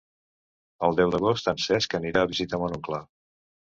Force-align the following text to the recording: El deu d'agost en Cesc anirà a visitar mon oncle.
El 0.87 0.97
deu 1.01 1.13
d'agost 1.15 1.51
en 1.53 1.61
Cesc 1.67 1.95
anirà 1.99 2.25
a 2.25 2.31
visitar 2.33 2.61
mon 2.65 2.77
oncle. 2.79 3.03